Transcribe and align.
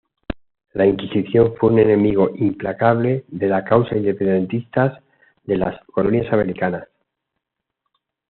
La 0.73 0.87
Inquisición 0.87 1.53
fue 1.59 1.69
un 1.73 1.77
enemigo 1.77 2.31
implacable 2.33 3.23
de 3.27 3.45
la 3.47 3.63
causa 3.63 3.95
independentista 3.95 4.99
de 5.43 5.57
las 5.57 5.79
colonias 5.85 6.33
americanas. 6.33 6.87